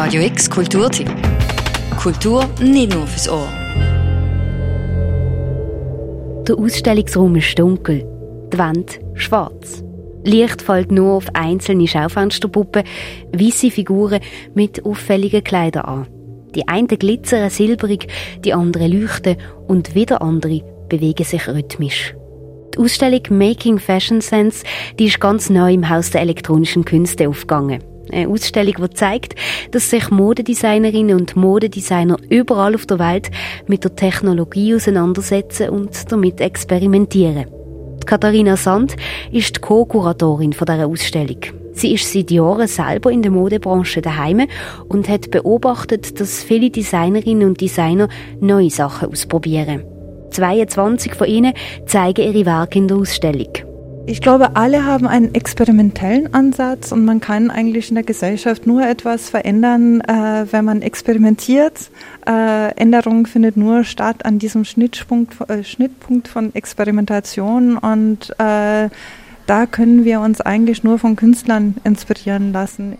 [0.00, 1.10] Radio X Kulturtipp.
[2.00, 3.48] Kultur nicht nur fürs Ohr.
[6.46, 8.06] Der Ausstellungsraum ist dunkel,
[8.52, 9.82] die Wand schwarz.
[10.22, 12.84] Licht fällt nur auf einzelne Schaufensterpuppen,
[13.32, 14.20] weiße Figuren
[14.54, 16.06] mit auffälligen Kleidern an.
[16.54, 18.06] Die einen glitzern silberig,
[18.44, 19.36] die anderen leuchten
[19.66, 22.14] und wieder andere bewegen sich rhythmisch.
[22.72, 24.62] Die Ausstellung Making Fashion Sense
[24.96, 27.82] die ist ganz neu im Haus der elektronischen Künste aufgegangen.
[28.10, 29.34] Eine Ausstellung, die zeigt,
[29.70, 33.30] dass sich Modedesignerinnen und Modedesigner überall auf der Welt
[33.66, 37.46] mit der Technologie auseinandersetzen und damit experimentieren.
[38.06, 38.96] Katharina Sand
[39.32, 41.40] ist die Co-Kuratorin dieser Ausstellung.
[41.72, 44.46] Sie ist seit Jahren selber in der Modebranche daheim
[44.88, 48.08] und hat beobachtet, dass viele Designerinnen und Designer
[48.40, 49.84] neue Sachen ausprobieren.
[50.30, 51.52] 22 von ihnen
[51.86, 53.67] zeigen ihre Werke in der Ausstellung.
[54.08, 58.80] Ich glaube, alle haben einen experimentellen Ansatz und man kann eigentlich in der Gesellschaft nur
[58.80, 61.90] etwas verändern, äh, wenn man experimentiert.
[62.26, 68.88] Äh, Änderung findet nur statt an diesem Schnittpunkt, äh, Schnittpunkt von Experimentation und äh,
[69.46, 72.96] da können wir uns eigentlich nur von Künstlern inspirieren lassen.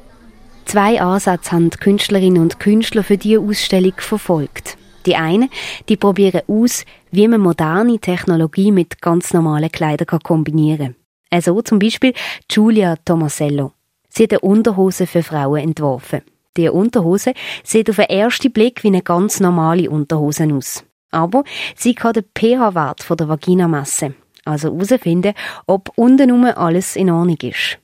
[0.67, 4.77] Zwei Ansätze haben die Künstlerinnen und Künstler für diese Ausstellung verfolgt.
[5.07, 5.49] Die einen,
[5.89, 10.98] die probieren aus, wie man moderne Technologie mit ganz normalen Kleidern kombinieren kann.
[11.31, 12.15] Also zum Beispiel
[12.49, 13.73] Giulia Tomasello.
[14.09, 16.23] Sie hat eine Unterhose für Frauen entworfen.
[16.57, 20.85] Die Unterhose sieht auf den ersten Blick wie eine ganz normale Unterhose aus.
[21.11, 21.45] Aber
[21.77, 24.15] sie kann den pH-Wert der Vagina messen.
[24.45, 25.35] Also herausfinden,
[25.67, 27.79] ob unten alles in Ordnung ist.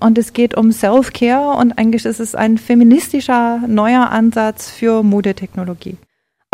[0.00, 5.96] Und es geht um Self-Care und eigentlich ist es ein feministischer neuer Ansatz für Modetechnologie.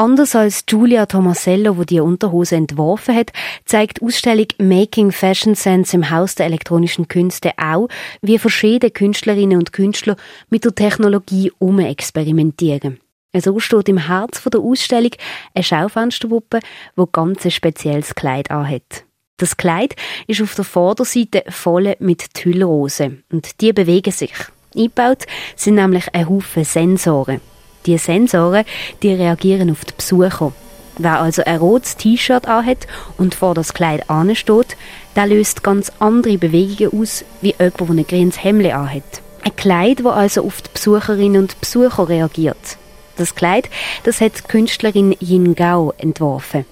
[0.03, 3.31] Anders als Giulia Tomasello, wo die Unterhose entworfen hat,
[3.67, 7.87] zeigt die Ausstellung Making Fashion Sense im Haus der elektronischen Künste auch,
[8.21, 10.17] wie verschiedene Künstlerinnen und Künstler
[10.51, 11.53] mit der Technologie
[11.87, 12.99] experimentieren.
[13.33, 15.13] So steht im Herz der Ausstellung
[15.55, 16.59] eine Schaufensterpuppe,
[16.97, 19.05] wo ganz ein spezielles Kleid anhat.
[19.37, 19.95] Das Kleid
[20.27, 24.35] ist auf der Vorderseite voll mit Tüllrosen und die bewegen sich.
[24.75, 27.52] Eingebaut sind nämlich ein Haufen Sensoren.
[27.87, 28.65] Die Sensoren,
[29.03, 30.53] die reagieren auf die Besucher.
[30.99, 34.77] Wer also ein rotes T-Shirt anhat und vor das Kleid ansteht,
[35.17, 39.23] der löst ganz andere Bewegungen aus, wie jemand, der ein grünes Hemd anhat.
[39.43, 42.77] Ein Kleid, das also auf die Besucherinnen und Besucher reagiert.
[43.17, 43.69] Das Kleid,
[44.05, 46.65] das hat die Künstlerin Yin Gao entworfen.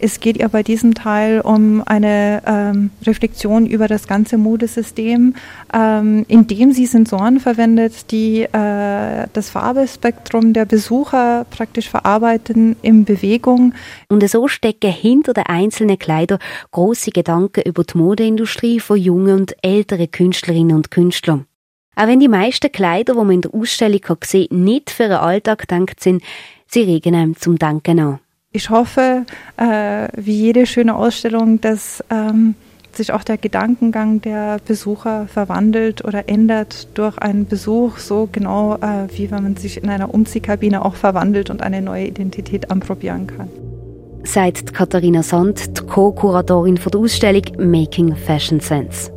[0.00, 5.34] Es geht ja bei diesem Teil um eine ähm, Reflexion über das ganze Modesystem,
[5.74, 13.74] ähm, indem sie Sensoren verwendet, die äh, das Farbespektrum der Besucher praktisch verarbeiten in Bewegung.
[14.08, 16.38] Und so stecken hinter den einzelnen Kleidern
[16.70, 21.46] große Gedanken über die Modeindustrie von jungen und älteren Künstlerinnen und Künstlern.
[21.96, 25.14] Auch wenn die meisten Kleider, die man in der Ausstellung sehen kann, nicht für den
[25.14, 26.22] Alltag gedacht sind,
[26.68, 28.20] sie regen einem zum Denken an
[28.52, 29.24] ich hoffe,
[29.56, 32.54] äh, wie jede schöne Ausstellung, dass ähm,
[32.92, 39.06] sich auch der Gedankengang der Besucher verwandelt oder ändert durch einen Besuch, so genau äh,
[39.14, 43.48] wie wenn man sich in einer Umziehkabine auch verwandelt und eine neue Identität anprobieren kann.
[44.24, 49.12] Sagt Katharina Sand, die Co-Kuratorin der Ausstellung Making Fashion Sense.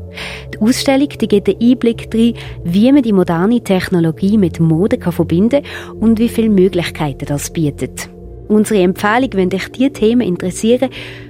[0.53, 5.13] Die Ausstellung die gibt einen Einblick darin, wie man die moderne Technologie mit Mode kann
[5.13, 8.09] verbinden kann und wie viele Möglichkeiten das bietet.
[8.51, 10.89] Unsere Empfehlung, wenn dich diese Themen interessieren,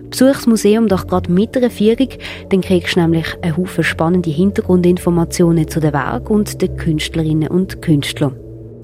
[0.09, 2.07] besuch das Museum doch gerade mit einer Führung,
[2.49, 7.79] dann kriegst du nämlich einen Haufen spannende Hintergrundinformationen zu den Werken und den Künstlerinnen und
[7.83, 8.35] Künstlern.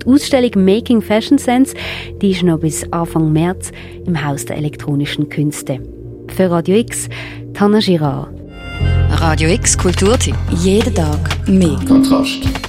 [0.03, 1.73] Die Ausstellung Making Fashion Sense
[2.21, 3.71] die ist noch bis Anfang März
[4.05, 5.79] im Haus der elektronischen Künste.
[6.27, 7.09] Für Radio X,
[7.55, 8.29] Tanna Girard.
[9.13, 10.35] Radio X Kulturtipp.
[10.61, 11.79] Jeden Tag mehr.
[11.87, 12.66] Kontrast.